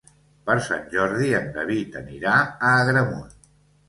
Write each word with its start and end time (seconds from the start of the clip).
Per 0.45 0.53
Sant 0.67 0.85
Jordi 0.93 1.29
en 1.39 1.45
David 1.57 1.97
anirà 1.99 2.33
a 2.39 2.73
Agramunt. 2.79 3.37